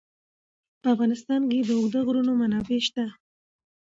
په 0.81 0.87
افغانستان 0.93 1.41
کې 1.49 1.59
د 1.67 1.69
اوږده 1.77 1.99
غرونه 2.07 2.31
منابع 2.39 2.79
شته. 2.87 3.05